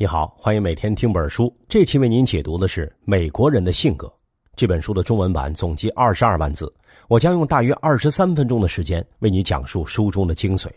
[0.00, 1.52] 你好，欢迎每天听本书。
[1.68, 4.06] 这期为您解读的是《美国人的性格》
[4.54, 6.72] 这本书的中文版，总计二十二万字。
[7.08, 10.68] 我将用大约二十三分钟的时间为你讲述书中的精髓。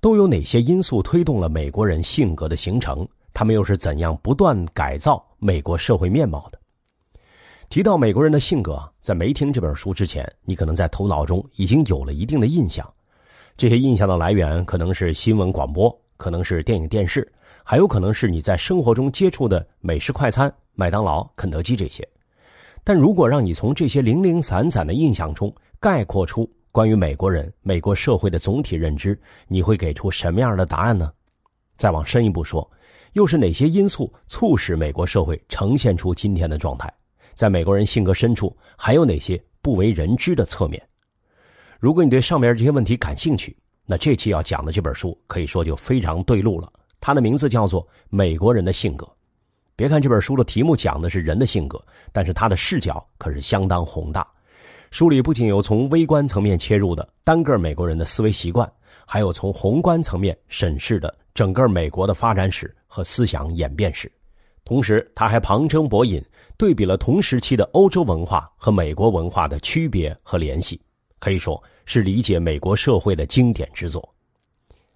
[0.00, 3.06] 都有哪些因素推动了美国人性格的形成？
[3.32, 6.58] 他们又是怎样不断改造美国社会面貌的？
[7.68, 12.84] 提到美国人的性格，在没听这本书之前，你可能在头脑中已经有了一定的印象。
[13.56, 17.32] 这些印象的来源可能是新闻广播，可能是电影电视。
[17.70, 22.04] 还有可能是你在生活中接触的美式快餐、麦当劳、肯德基这些，
[22.82, 31.12] 但如果让你从这些零零散散的印象中概括出关于美国人、美国社会的总体认知，你会给出什么样的答案呢？
[31.76, 32.68] 再往深一步说，
[33.12, 36.92] 又是哪些因素促使美国社会呈现出今天的状态？
[37.34, 40.82] 在美国人性格深处，还有哪些不为人知的侧面？
[41.78, 43.56] 如果你对上面这些问题感兴趣，
[43.86, 46.68] 那这期要讲的这本书可以说就非常对路了。
[47.00, 49.06] 他的名字叫做《美国人的性格》。
[49.74, 54.26] 别看这本书的题目讲的是人的性格，但是它的视角可是相当宏大。
[54.90, 58.70] 书里不仅有从微观层面切入的单个美国人的思维习惯，
[59.06, 64.12] 还有从宏观层面审视的整个美国的发展史和思想演变史。
[64.62, 66.22] 同时，他还旁征博引，
[66.58, 70.78] 对比了同时期的欧洲文化和美国文化的区别和联系，
[71.18, 74.06] 可以说是理解美国社会的经典之作。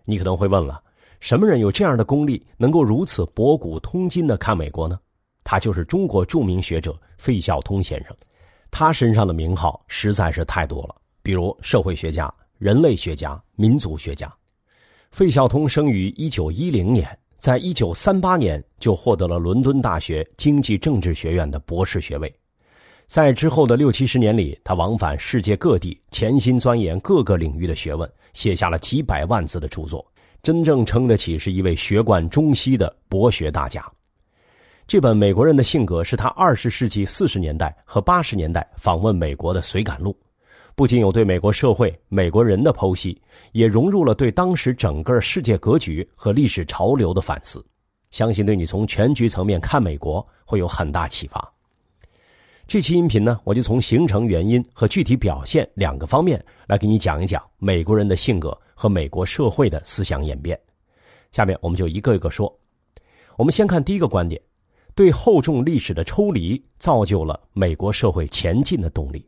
[0.05, 0.83] 你可能会问了。
[1.25, 5.01] 什么人有这样的功力，能够如此博古通今的看美国呢？
[5.43, 8.15] 他就是中国著名学者费孝通先生。
[8.71, 14.31] 他身上的名号实在是太多了，比如社会学家、人类学家、民族学家。
[15.13, 22.31] 费孝通生于一九一零年，在一九三八年就获得了伦敦大学经济政治学院的博士学位。
[23.07, 30.07] 在之后的六七十年里，他往返世界各地，潜心钻研各个领域的学问，写下了几百万字的著作。
[30.45, 33.83] 真正称得起是一位学贯中西的博学大家。
[34.87, 40.15] 这本《美国人的性格》是他二十世纪四十年代和八十年代访问美国的随感录，
[40.75, 43.19] 不仅有对美国社会、美国人的剖析，
[43.53, 47.65] 也融入了对当时整个世界格局和历史潮流的反思。
[48.11, 51.54] 相信对你从全局层面看美国会有很大启发。
[52.75, 58.51] 这期音频呢，我就从形成原因和具体表现两个方面来给你讲一讲美国人的性格。
[58.75, 60.59] 和美国社会的思想演变，
[61.31, 62.53] 下面我们就一个一个说。
[63.37, 64.43] 我们先看第一个观点：
[64.97, 69.25] 对厚重历史的抽离，造就了美国社会前进的动力。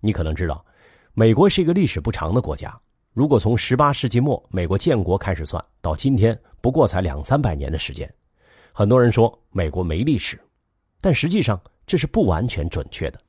[0.00, 0.66] 你可能知道，
[1.12, 2.76] 美国是一个历史不长的国家。
[3.12, 8.12] 如果从十八世纪末美国建国开始算，到今天不过才两三百年的时间。
[8.72, 10.36] 很多人说美国没历史，
[11.00, 13.20] 但实际上这是不完全准确的。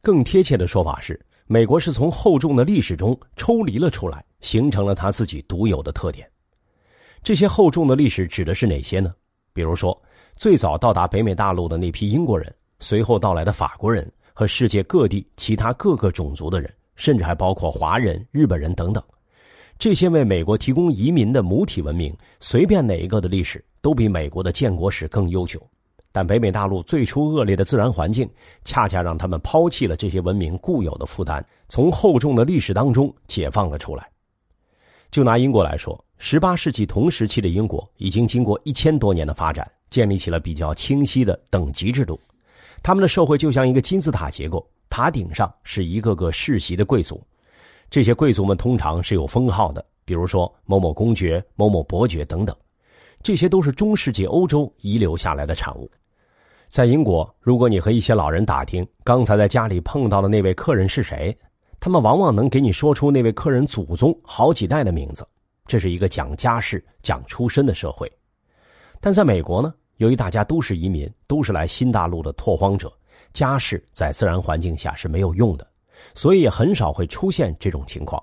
[0.00, 4.24] 更贴切的说法是，美国是从厚重的历史中抽离了出来。
[4.42, 6.28] 形成了他自己独有的特点。
[7.22, 9.14] 这些厚重的历史指的是哪些呢？
[9.52, 9.96] 比如说，
[10.34, 19.00] 最早到达北美大陆的那批英国人，随后到来的法国人和世界各地其他各个种族的人，甚至还包括华人、日本人等等。
[19.78, 25.64] 这些为美国提供移民的母体文明，随便哪一个的历史都比美国的建国史更悠久。
[26.12, 28.28] 但北美大陆最初恶劣的自然环境，
[28.64, 34.06] 恰恰让他们抛弃了这些文明固有的负担，从厚重的历史当中解放了出来。
[35.10, 42.20] 就拿英国来说，十八世纪同时期的英国已经经过一千多年的发展，建立起了比较清晰的等级制度。
[42.82, 47.22] 他们的社会就像一个金字塔结构，塔顶上是一个个世袭的贵族。
[47.90, 52.54] 这些贵族们通常是有封号的，比如说某某公爵、某某伯爵等等。
[53.22, 55.90] 这些都是中世纪欧洲遗留下来的产物。
[56.72, 61.36] 在英国，如果你和一些老人打听刚才在家里碰到的那位客人是谁？
[61.78, 65.22] 他们往往能给你说出那位客人祖宗好几代的名字，
[65.66, 68.10] 这是一个讲家世、讲出身的社会。
[69.02, 72.90] 但在美国呢，由于大家都是移民，都是来新大陆的拓荒者，
[73.34, 75.66] 家世在自然环境下是没有用的，
[76.14, 78.18] 所以也很少会出现这种情况。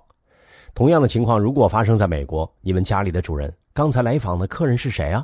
[0.74, 5.24] 同样的情况如果发生在美国，你们家里的主人刚才来访的客人是谁啊？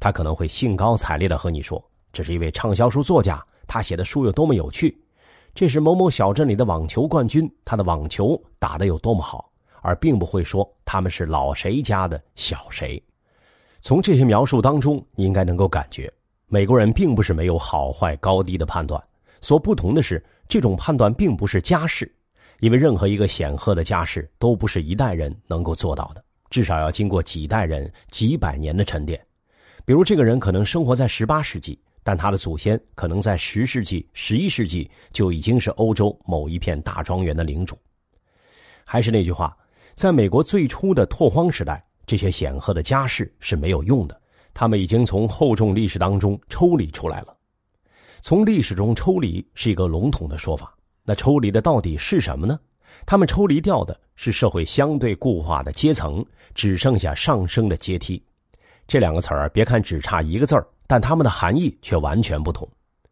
[0.00, 1.80] 他可能会兴高采烈的和你说，
[2.14, 4.96] 这是一位畅销书作家，他写的书有多么有趣。
[5.52, 9.50] 这是某某小镇里的网球冠军，他的网球打得有多么好，
[9.82, 13.02] 而并不会说他们是老谁家的小谁。
[13.80, 16.10] 从这些描述当中，你应该能够感觉，
[16.46, 19.02] 美国人并不是没有好坏高低的判断，
[19.40, 22.08] 所不同的是，这种判断并不是家世，
[22.60, 29.20] 因为任何一个显赫的家世都不是一代人能够做到的，至少要经过几代人、几百年的沉淀。
[29.84, 31.78] 比如，这个人可能生活在十八世纪。
[32.04, 37.76] 但他的祖先可能在十世纪、十一世纪就已经是欧洲某一片大庄园的领主。
[38.84, 39.56] 还是那句话，
[39.94, 44.20] 在美国最初的拓荒时代，这些显赫的家世是没有用的，
[44.52, 47.34] 他们已经从厚重历史当中抽离出来了。
[48.20, 50.74] 从历史中抽离是一个笼统的说法，
[51.04, 52.60] 那抽离的到底是什么呢？
[53.06, 56.24] 他们抽离掉的是社会相对固化的阶层，
[56.54, 58.22] 只剩下上升的阶梯。
[58.86, 62.68] 这两个词儿，别看只差一个字儿，但它们的含义却完全不同。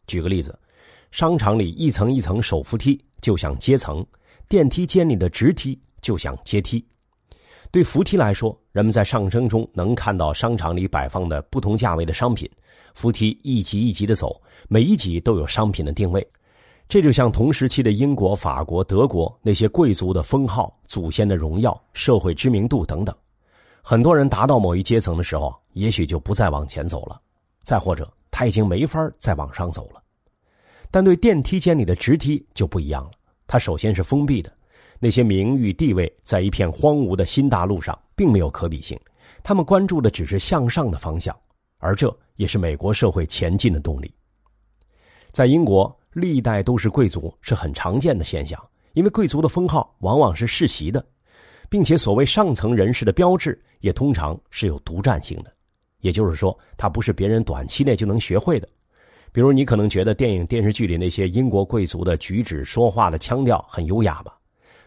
[0.06, 0.58] 举个例子，
[1.10, 4.04] 商场里一层一层手扶梯就像阶层，
[4.48, 6.84] 电梯间里的直梯就像阶梯。
[7.70, 12.50] 对扶梯来说，人们在上升中能看到商场里摆放的不同价位的商品，
[12.94, 14.38] 扶梯一级一级的走，
[14.68, 16.26] 每一级都有商品的定位。
[16.88, 23.16] 这就像同时期的英国、法国、德国那些贵族的封号、祖先的荣耀、社会知名度等等。
[23.80, 27.18] 很多人达到某一阶层的时候，也许就不再往前走了，
[27.62, 30.02] 再或者他已经没法再往上走了。
[30.90, 33.10] 但对电梯间里的直梯就不一样了，
[33.46, 34.52] 它首先是封闭的，
[34.98, 38.98] 那些名誉地位在一片荒芜的新大陆上并没有可比性，
[39.42, 41.34] 他们关注的只是向上的方向，
[41.78, 44.12] 而这也是美国社会前进的动力。
[45.30, 45.94] 在英国。
[46.14, 48.62] 历代都是贵族是很常见的现象，
[48.92, 51.02] 因为贵族的封号往往是世袭的，
[51.70, 55.50] 并且所谓上层人士的标志也通常是有独占性的，
[56.02, 58.68] 也就是说，它不是别人短期内就能学会的。
[59.32, 64.36] 比如，你可能觉得电影、电视剧里那些英国贵族的举止、说话的腔调很优雅吧？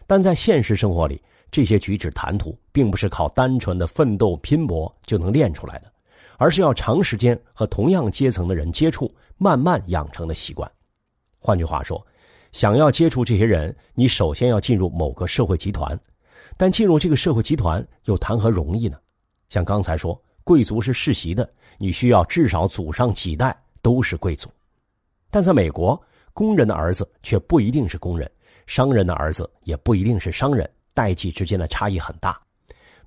[0.06, 1.20] 但在现实生活里，
[1.50, 5.90] 这些举止谈吐并不是靠单纯的奋斗拼搏就能练出来的，
[6.36, 10.70] 而是要长时间和同样阶层的人接触，慢慢养成的习惯。
[11.40, 12.06] 换句话说，
[12.52, 15.98] 想要接触这些人，你首先要进入某个社会集团。
[16.56, 18.96] 但进入这个社会集团又谈何容易呢？
[19.48, 23.52] 像刚才说，贵族是世袭的，你需要至少祖上几代
[23.82, 24.48] 都是贵族。
[25.28, 26.00] 但在美国，
[26.32, 28.30] 工人的儿子却不一定是工人，
[28.64, 32.40] 商人的儿子也不一定是商人，代际之间的差异很大。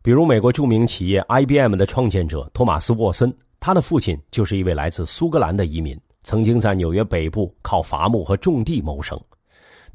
[0.01, 5.97] 比如，美国著名企业 IBM 的创建者托马斯·沃森，他的父亲就是一位来自苏格兰的移民。
[6.23, 9.17] 曾经在纽约北部靠伐木和种地谋生，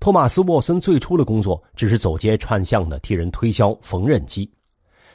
[0.01, 4.51] 托马斯·沃森最初的工作只是走街串巷的替人推销缝纫机。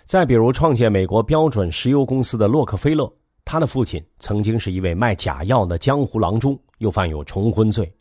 [0.10, 3.08] 再比如，创建美国标准石油公司的洛克菲勒，
[3.46, 7.94] 他的父亲曾经是一位卖假药的江湖郎中，又犯有重婚罪。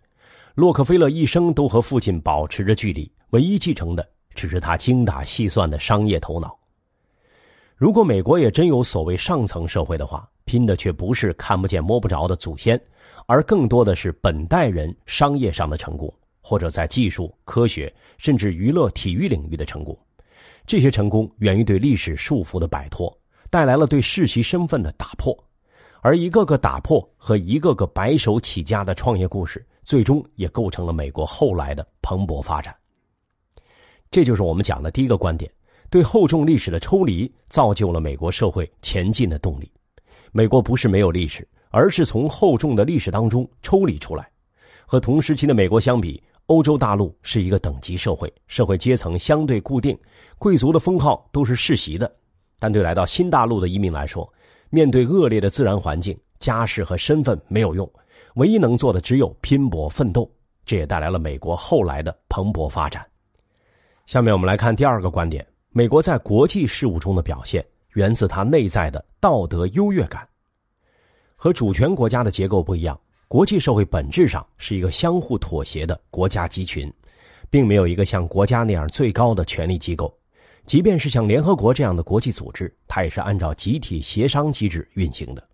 [0.55, 6.59] 洛克菲勒一生都和父亲保持着距离，唯一继承的只是他精打细算的商业头脑。
[7.77, 12.81] 如果美国也真有所谓上层社会的话，拼的却不是看不见摸不着的祖先。
[13.27, 16.11] 而更多的是本代人商业上的成功，
[16.41, 19.95] 或者在技术、科学甚至娱乐、体育领域的成功。
[20.69, 23.11] 这些成功源于对历史束缚的摆脱，
[23.49, 25.35] 带来了对世袭身份的打破。
[26.03, 32.77] 而一个个打破和一个个白手起家的创业故事，最终也构成了美国后来的蓬勃发展。
[34.11, 35.51] 这就是我们讲的第一个观点：
[35.89, 39.73] 对厚重历史的抽离，造就了美国社会前进的动力。
[40.33, 41.49] 美国不是没有历史。
[41.71, 44.27] 而是从厚重的历史当中抽离出来，
[44.87, 49.97] 和同时期的美国相比，欧洲大陆是一个等级社会，社会阶层相对固定，
[50.39, 52.11] 贵族的封号都是世袭的。
[52.59, 54.27] 但对来到新大陆的移民来说，
[54.71, 57.89] 面对恶劣的自然环境，家世和身份没有用，
[58.37, 60.29] 唯一能做的只有拼搏奋斗。
[60.65, 63.07] 这也带来了美国后来的蓬勃发展。
[64.07, 67.63] 下面我们来看第二个观点：美国在国际事务中的表现，
[67.93, 70.27] 源自它内在的道德优越感。
[71.37, 72.99] 和主权国家的结构不一样，
[73.29, 76.91] 国际社会本质上是一个相互妥协的国家集群，
[77.51, 80.11] 并没有一个像国家那样最高的权力机构。
[80.65, 85.47] 即便是像联合国这样的国际组织，它也是按照集体协商机制运行的。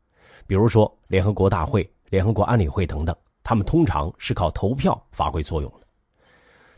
[0.47, 5.87] 比如说联合国大会、联合国安理会等等，他们通常是靠投票发挥作用的。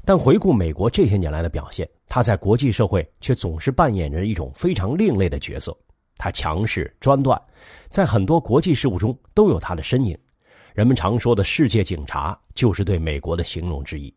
[0.03, 5.77] 但回顾美国这些年来的表现，它在国际社会却总是扮演着一种非常另类的角色。
[6.17, 7.39] 他强势专断，
[7.91, 10.19] 在很多国际事务中都有他的身影。
[10.77, 14.15] 人们常说的“世界警察”就是对美国的形容之一。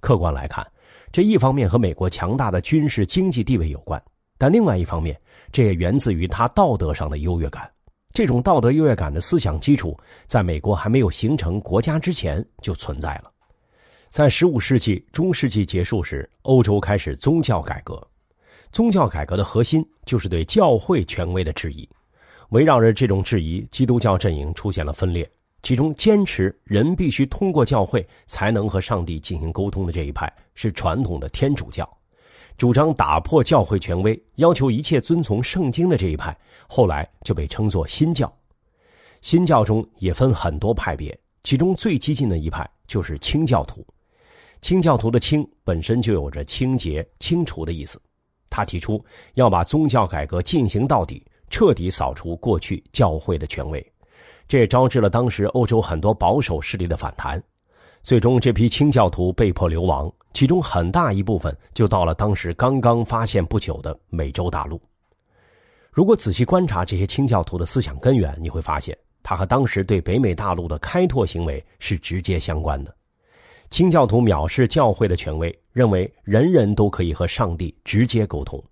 [0.00, 0.66] 客观来看，
[1.12, 4.02] 这一方面和美国强大的军事经济地位有关，
[4.36, 5.16] 但另外一方面，
[5.52, 7.70] 这也源自于他道德上的优越感。
[8.12, 9.96] 这种道德优越感的思想基础，
[10.26, 13.30] 在美国还没有形成国家之前就存在了。
[14.08, 18.04] 在十五世纪中世纪结束时，欧洲开始宗教改革。
[18.72, 21.88] 宗教改革的核心就是对教会权威的质疑，
[22.48, 25.30] 围绕着这种质疑，基督教阵营出现了分裂。
[25.64, 31.88] 其中坚持人必须通过教会才能和上帝进行沟通的这一派是传统的天主教，
[32.58, 36.36] 主张打破教会权威，要求一切遵从圣经的这一派，
[36.68, 38.30] 后来就被称作新教。
[39.22, 43.82] 新教中也分很多派别，其中最激进的一派就是清教徒。
[44.60, 47.98] 清教徒的“清”本身就有着清洁、清除的意思。
[48.50, 49.02] 他提出
[49.32, 53.92] 要把宗教改革进行到底，彻底扫除过去教会的权威，
[54.46, 57.42] 这也招致了当时欧洲很多保守势力的反弹。
[58.02, 64.80] 最终，这批清教徒被迫流亡，其中很大一部分就到了当时刚刚发现不久的美洲大陆。
[65.90, 72.94] 如果仔细观察这些清教徒的思想根源，你会发现，他和当时对北美大陆的开拓行为是直接相关的。
[73.70, 78.62] 清教徒藐视教会的权威，认为人人都可以和上帝直接沟通，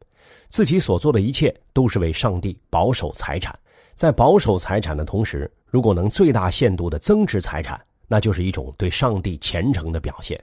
[0.48, 3.58] 自己所做的一切都是为上帝保守财产。
[3.94, 7.80] 在保守财产的同时，如果能最大限度的增值财产。
[8.08, 10.38] 那就是一种对上帝虔诚的表现。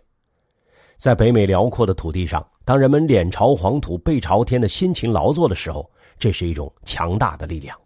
[0.98, 5.88] 在北美辽阔的土地上，当人们脸朝黄土背朝天的辛勤劳作的时候，
[6.18, 7.78] 这是一种强大的力量。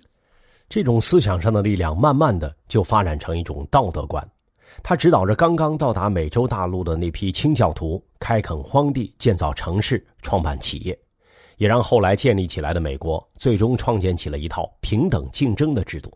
[0.70, 4.26] 这种思想上的力量，慢慢的就发展成一种道德观。
[4.82, 10.98] 它指导着刚刚到达美洲大陆的那批清教徒开垦荒地、建造城市、创办企业，
[11.64, 16.12] 也让后来建立起来的美国最终创建起了一套平等竞争的制度。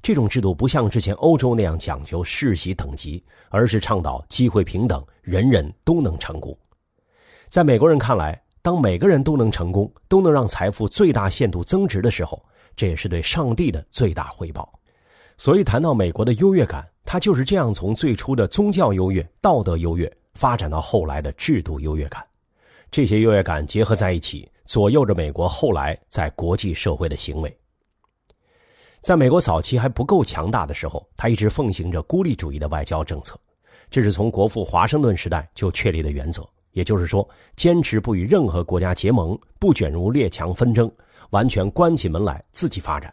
[0.00, 6.56] 这种制度不像之前欧洲那样讲究世袭等级，而是倡导机会平等，人人都能成功。
[7.48, 12.40] 在美国人看来，当每个人都能成功，都能让财富最大限度增值的时候，
[12.76, 14.72] 这也是对上帝的最大回报。
[15.36, 22.24] 所以，谈到美国的优越感，它就是这样从最初的宗教优越、道德优越，发展到后来的制度优越感。
[22.92, 27.58] 这些优越感结合在一起，左右着美国后来在国际社会的行为。
[29.00, 33.40] 在美国早期还不够强大的时候，他一直奉行着孤立主义的外交政策，
[33.90, 36.46] 这是从国父华盛顿时代就确立的原则。
[36.72, 40.92] 也就是说，坚持不与任何国家结盟，不卷入列强纷争，
[41.30, 43.12] 完全关起门来自己发展。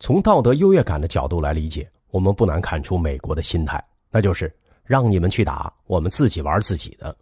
[0.00, 7.16] 从道德优越感的角度来理解，我们不难看出美国的心态，那就是让你们去打，我们自己玩自己的。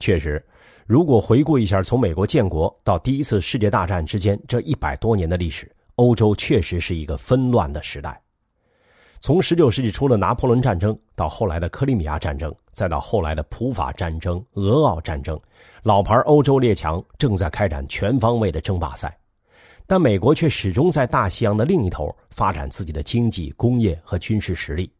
[0.00, 0.44] 确实，
[0.86, 5.70] 如果回顾一下从美国建国到第一次世界大战之间这一百多年的历史。
[5.96, 8.20] 欧洲确实是一个纷乱的时代，
[9.18, 15.40] 从十九世纪初的拿破仑战争，到后来的克里米亚战争，再到后来的普法战争、俄奥战争，
[15.82, 19.18] 老牌欧洲列强正在开展全方位的争霸赛，
[19.86, 24.92] 但美国却始终在大西洋的另一头发展自己的经济、工业和军事实力，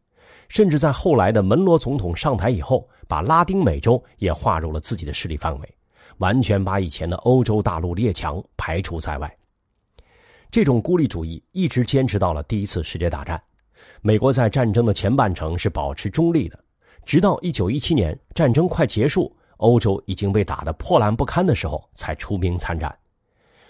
[0.49, 5.76] 甚至在后来的门罗总统上台以后，把拉丁美洲也划入了自己的势力范围，
[6.17, 9.37] 完全把以前的欧洲大陆列强排除在外。
[10.49, 13.41] 这种孤立主义一直坚持到了第一次世界大战。
[14.01, 16.57] 美国在战争的前半程是保持中立的，
[17.05, 22.95] 直到一九一七年战争快结束，欧洲已经被打得破烂不堪的时候，才出兵参战。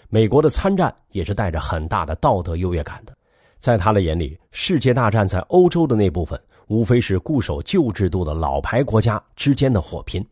[0.08, 3.16] 美国的参战也是带着很大的道德优越感的，
[3.58, 10.24] 在他的眼里，世界大战在欧洲的那部分，无非是固守旧制度的老牌国家之间的火拼，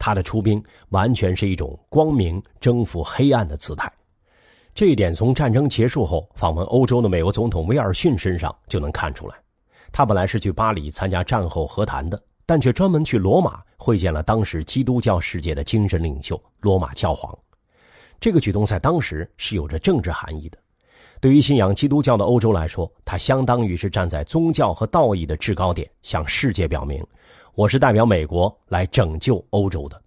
[0.00, 3.92] 他的出兵完全是一种光明征服黑暗的姿态。
[4.74, 9.34] 这一点从战争结束后访问欧洲的美国总统威尔逊身上就能看出来。
[9.92, 17.36] 他本来是去巴黎参加战后和谈的，但却专门去罗马会见了当时基督教世界的精神领袖罗马教皇。
[18.18, 20.58] 这个举动在当时是有着政治含义的。
[21.20, 27.04] 对于信仰基督教的欧洲来说，他相当于是站在宗教和道义的制高点，向世界表明：
[27.54, 30.00] 我是代表美国来拯救欧洲的。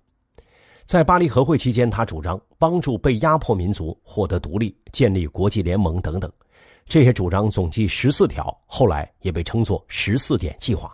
[0.86, 6.32] 在巴黎和会期间，他主张帮助被压迫民族获得独立、建立国际联盟等等。
[6.86, 10.94] 这些主张总计十四条，后来也被称作“十四点计划”。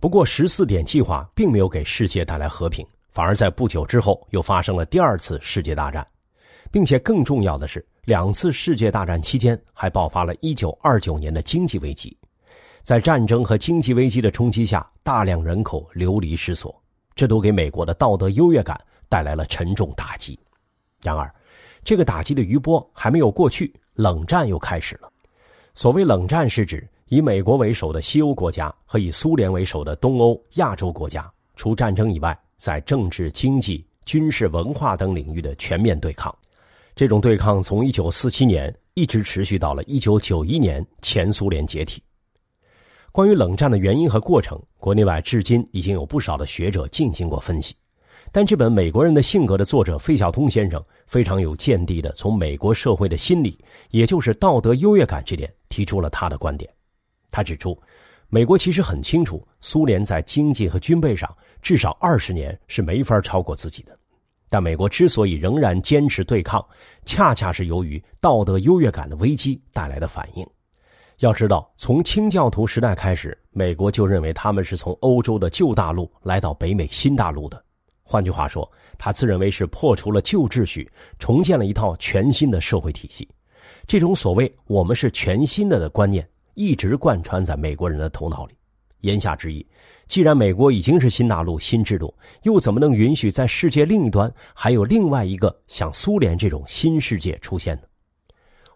[0.00, 6.06] 不过，“十四点计划”并没有给世界带来和平，反而在不久之后又发生了第二次世界大战，
[6.70, 12.16] 并且更重要的是，两次世界大战期间还爆发了一九二九年的经济危机。
[12.82, 16.74] 在战争和经济危机的冲击下，大量人口流离失所，
[17.14, 18.80] 这都给美国的道德优越感。
[19.10, 20.38] 带来了沉重打击。
[21.02, 21.28] 然而，
[21.82, 25.10] 这个打击的余波还没有过去，冷战又开始了。
[25.74, 36.32] 所谓冷战，是指以美国为首的西欧国家和以苏联为首的东欧、亚洲国家，除战争以外，在政治、经济、军事、文化等领域的全面对抗。
[36.94, 42.00] 这种对抗从一九四七年一直持续到了一九九一年前苏联解体。
[43.12, 47.74] 关于冷战的原因和过程，国内外至今已经有不少的学者进行过分析。
[48.30, 53.58] 但这本《美国人的性格》的作者费孝通先生非常有见地的，从美国社会的心理，
[53.90, 56.70] 也就是道德优越感这点，提出了他的观点。
[57.32, 57.76] 他指出，
[58.28, 61.28] 美国其实很清楚，苏联在经济和军备上
[61.60, 63.98] 至少二十年是没法超过自己的。
[64.48, 66.64] 但美国之所以仍然坚持对抗，
[67.04, 70.46] 恰恰是由于道德优越感的危机带来的反应。
[71.20, 77.62] 要知道，从清教徒时代开始，美国就认为他们是从欧洲的旧大陆来到北美新大陆的。
[78.02, 83.28] 换句话说，他自认为是破除了旧秩序，重建了一套全新的社会体系。
[83.86, 88.54] 这种所谓“我们是全新的”的观念一直贯穿在美国人的头脑里。
[89.00, 89.64] 言下之意，
[90.06, 97.82] 既然美国已经是新大陆、新制度，又怎么能允许在世界另一端还有另外一个像苏联这种新世界出现呢？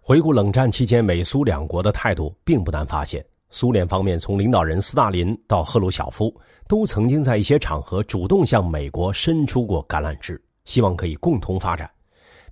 [0.06, 6.30] 回顾冷战期间美苏两国的态度，并不难发现，苏联方面从领导人斯大林到赫鲁晓夫，
[6.68, 11.90] 都曾经在一些场合主动向美国伸出过橄榄枝，希望可以共同发展。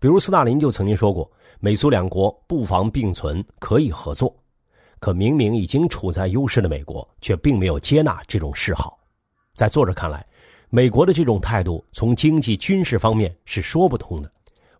[0.00, 1.30] 比如斯大林就曾经说过，
[1.60, 4.34] 美苏两国不妨并存，可以合作。
[4.98, 8.98] 可明明已经处在优势的美国，却并没有接纳这种示好。
[9.54, 10.26] 在作者看来，
[10.70, 14.32] 美国的这种态度从经济、军事方面是说不通的。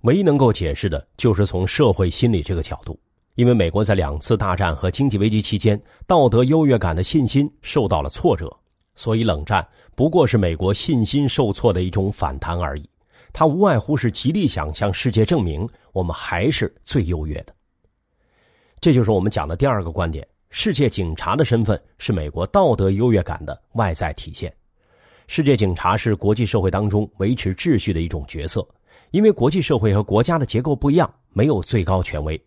[0.03, 2.99] 唯一能够解释的就是从社会心理这个角度，
[3.37, 8.53] 因为美国在两次大战和经济危机期间，道德优越感的信心受到了挫折，
[8.97, 12.89] 所以冷战不过是美国信心受挫的一种反弹而已。
[13.33, 17.55] 它无外乎是极力想向世界证明，我们还是最优越的。
[18.81, 24.53] 这就是我们讲的第二个观点：世界警察的身份是美国道德优越感的外在体现。
[25.29, 28.67] 世界警察是国际社会当中维持秩序的一种角色，
[29.13, 32.41] 因为国际社会和国家的结构不一样，没有最高权威。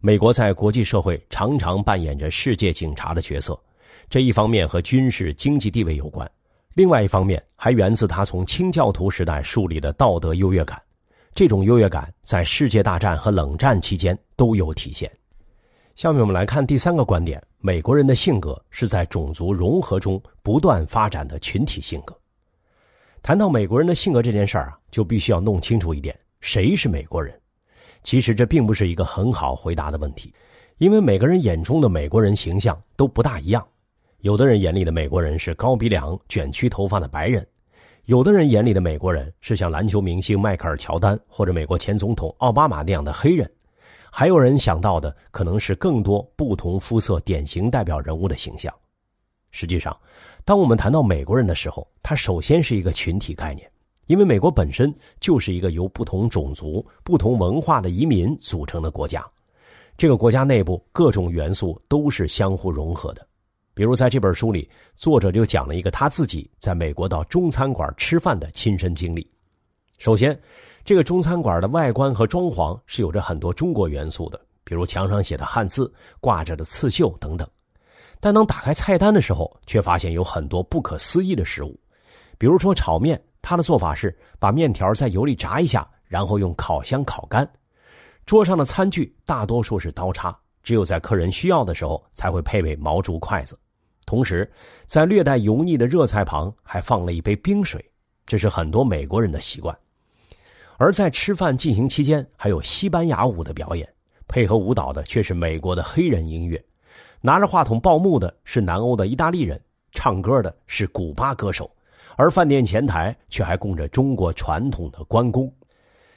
[0.00, 3.58] 美国在国际社会常常扮演着世界警察的角色，
[4.08, 6.30] 这一方面和军事经济地位有关，
[6.74, 10.80] 另外一方面还源自他从清教徒时代树立的道德优越感。
[11.34, 15.10] 这种优越感在世界大战和冷战期间都有体现。
[15.96, 22.16] 下面我们来看第三个观点：美国人的性格是在种族融合中不断发展的群体性格。
[23.22, 27.32] 谈到美国人的性格这件事儿啊，就必须要弄清楚一点：谁是美国人？
[28.02, 30.34] 其实这并不是一个很好回答的问题，
[30.78, 33.64] 因为每个人眼中的美国人形象都不大一样。
[34.22, 37.40] 有的人眼里的美国人是高鼻梁、卷曲头发的白人；
[38.06, 43.48] 有的人眼里的美国人是像篮球明星迈克尔·乔丹或者美国前总统奥巴马那样的黑人。
[44.10, 48.74] 还有人想到的可能是更多不同肤色典型代表人物的形象。
[49.52, 49.96] 实际上，
[50.44, 53.70] 当我们谈到美国人的时候，他首先是一个群体概念，
[54.06, 59.24] 因为美国本身就是一个由不同种族、不同文化的移民组成的国家。
[59.96, 63.26] 这个国家内部各种元素都是相互融合的。
[63.74, 69.28] 比如在这本书里，作者就讲了一个他自己在美国到中餐馆吃饭的亲身经历。
[69.98, 70.38] 首先。
[70.84, 77.48] 这个中餐馆的外观和装潢是有着很多中国元素的，比如墙上写的汉字、挂着的刺绣等等。
[78.22, 81.76] 但当打开菜单的时候，却发现有很多不可思议的食物，
[82.38, 87.44] 比如说炒面，它的做法是把面条在油里炸一下，然后用烤箱烤干。
[88.24, 93.58] 桌上的餐具大多数是刀叉，只有在客人需要的时候才会配备毛竹筷子。
[94.06, 94.48] 同时，
[94.86, 97.84] 在略带油腻的热菜旁还放了一杯冰水，
[98.24, 99.76] 这是很多美国人的习惯。
[100.76, 103.88] 而在吃饭进行期间，还有西班牙舞的表演，
[104.28, 106.64] 配合舞蹈的却是美国的黑人音乐，
[107.24, 109.58] 拿着话筒报幕的是南欧的意大利人，
[109.92, 111.70] 唱歌的是古巴歌手，
[112.16, 115.50] 而饭店前台却还供着中国传统的关公。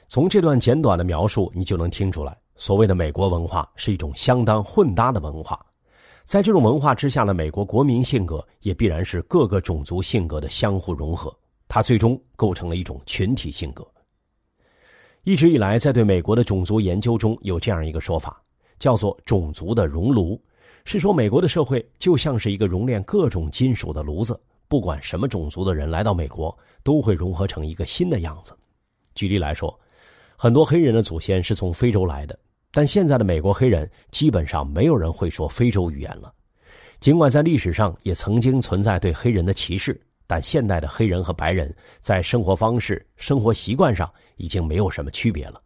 [0.08, 5.64] 从这段简短的描述，你就能听出来，所谓的美国文化是一种相当混搭的文化，
[6.24, 11.32] 在这种文化之下的美国国民性格也必然是各个种族性格的相互融合，
[11.68, 13.86] 它最终构成了一种群体性格。
[15.22, 18.42] 一直以来，在对美国的种族研究中有这样一个说法，
[18.80, 20.40] 叫做“种族的熔炉”，
[20.86, 28.56] 是说美国的社会就像是一个熔炼各种金属的炉子，不管什么种族的人来到美国，都会融合成一个新的样子。
[29.14, 29.78] 举例来说，
[30.36, 32.38] 很多黑人的祖先是从非洲来的，
[32.70, 36.32] 但现在的美国黑人基本上没有人会说非洲语言了。
[37.00, 40.00] 尽管在历史上也曾经存在对黑人的歧视。
[40.28, 45.62] 但现代的黑人和白人在生活方式、生活习惯上已经没有什么区别了。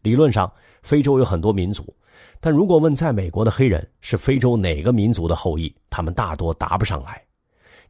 [0.00, 0.50] 理论上，
[0.80, 1.94] 非洲有很多民族，
[2.40, 7.22] 但如果问在美国的黑人是非洲哪个民族的后裔，他们大多答不上来。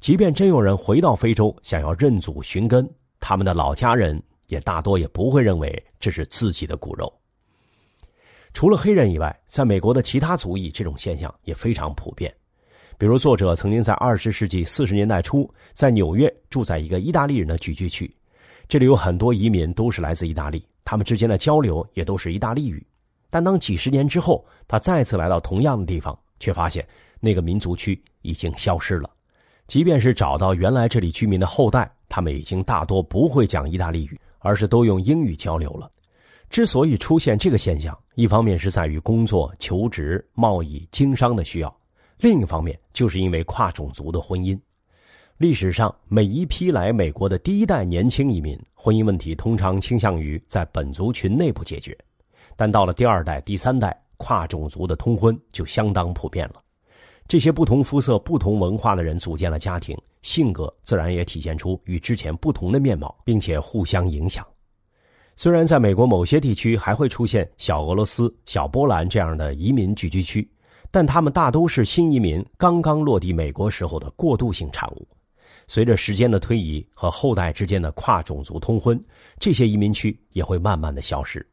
[0.01, 2.89] 即便真有人回到非洲想要认祖寻根，
[3.21, 7.13] 他们的老家人也大多也不会认为这是自己的骨肉。
[8.55, 12.33] 除了黑人以外，在美国的其他族裔，这种现象也非常普遍。
[12.97, 18.11] 比如，作者曾经在二十世纪四十年代初在纽约住在一个意大利人的聚居区，
[18.67, 22.85] 这里有很多移民都是来自意大利，他们之间的交流也都是意大利语。
[23.31, 26.87] 但当几十年之后，他再次来到同样的地方，却发现
[27.21, 29.11] 那个民族区已经消失了。
[29.67, 35.91] 即便是找到原来这里居民的后代，他们已经大多不会讲意大利语，而是都用英语交流了。
[36.49, 41.77] 之所以出现这个现象，一方面是在于工作、求职、贸易、经商的需要。
[42.21, 44.59] 另一方面，就是因为跨种族的婚姻。
[45.37, 51.93] 历史上，每一批来美国的第一代年轻移民，婚姻问题通常倾向于在本族群内部解决；
[52.59, 56.61] 但到了第二代、第三代，跨种族的通婚就相当普遍了。
[57.29, 64.44] 这些不同肤色、不同文化的人组建了家庭，性格自然也体现出与之前不同的面貌，并且互相影响。
[65.37, 70.51] 虽然在美国某些地区还会出现小俄罗斯、小波兰这样的移民聚居区，
[70.90, 75.07] 但他们大都是新移民刚刚落地美国时候的过渡性产物。
[75.68, 79.01] 随着时间的推移和后代之间的跨种族通婚，
[79.38, 81.47] 这些移民区也会慢慢的消失。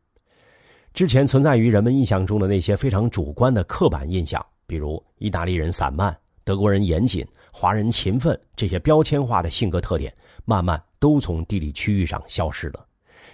[0.96, 12.86] 之前存在于人们印象中的那些非常主观的刻板印象，比如意大利人散漫、德国人严谨、华人勤奋这些标签化的性格特点，慢慢都从地理区域上消失了，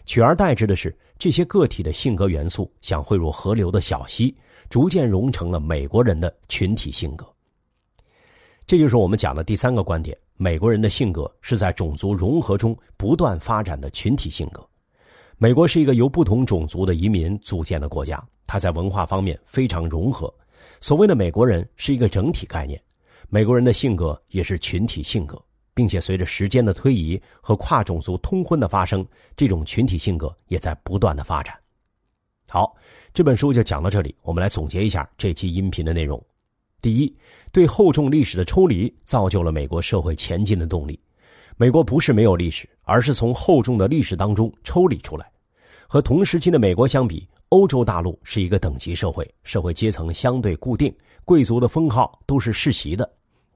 [0.05, 4.35] 取而代之的是这些个体的性格元素像汇入河流的小溪，
[4.67, 7.23] 逐渐融成了美国人的群体性格。
[8.65, 14.67] 这就是我们讲的第三个观点：美国人的性格是在种族融合中不断发展的群体性格。
[15.41, 20.31] 美国是一个由不同种族的移民组建的国家，它在文化方面非常融合。
[20.79, 22.79] 所谓的美国人是一个整体概念，
[23.27, 29.03] 美国人的性格也是群体性格，并且随着时间的推移和跨种族通婚的发生，
[29.35, 31.55] 这种群体性格也在不断的发展。
[32.47, 32.75] 好，
[33.11, 36.23] 这本书就讲到这里，我们来总结一下这期音频的内容。
[36.83, 37.17] 第一，
[37.51, 40.99] 对厚重历史的抽离造就了美国社会前进的动力。
[41.57, 45.29] 美国不是没有历史，而是从厚重的历史当中抽离出来。
[45.87, 50.93] 和同时期的美国相比，欧洲大陆是一个等级社会，社会阶层相对固定，
[51.25, 53.09] 贵族的封号都是世袭的。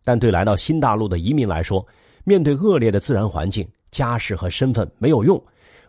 [0.04, 1.86] 但对来到新大陆的移民来说，
[2.24, 5.42] 面对恶劣的自然环境，家世和身份没有用，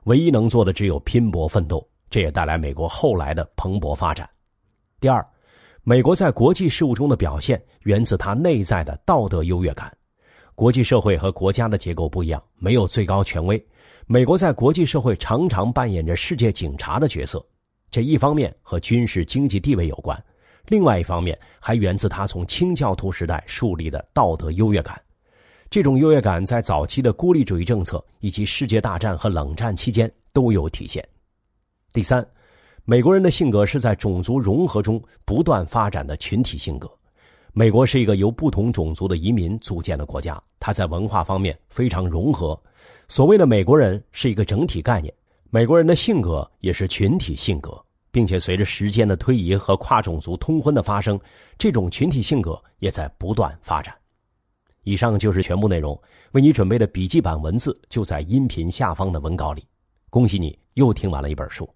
[0.05, 1.87] 唯一能做的只有拼搏奋斗。
[2.09, 4.29] 这也带来美国后来的蓬勃发展。
[5.01, 5.27] 第二。
[5.89, 9.96] 美国在国际事务中的表现源自它内在的道德优越感。
[10.57, 13.63] 国际社会和国家的结构不一样，没有最高权威。
[14.07, 17.45] 美国在国际社会常常扮演着世界警察的角色，
[17.91, 20.21] 这一方面和军事经济地位有关，
[20.67, 24.99] 另外一方面还源自他从清教徒时代树立的道德优越感。
[25.69, 31.07] 这种优越感在早期的孤立主义政策以及世界大战和冷战期间都有体现。
[31.93, 32.27] 第三。
[32.89, 36.89] 美国人的性格是在种族融合中不断发展的群体性格。
[37.59, 42.63] 美国是一个由不同种族的移民组建的国家，它在文化方面非常融合。
[43.09, 45.11] 所谓的美国人是一个整体概念，
[45.49, 51.19] 美国人的性格也是群体性格，并且随着时间的推移和跨种族通婚的发生，
[51.57, 53.97] 这种群体性格也在不断发展。
[54.83, 55.99] 以上就是全部内容，
[56.33, 59.65] 为你准备的笔记版文字就在音频下方的文稿里。
[60.11, 61.67] 恭喜你又听完了一本书。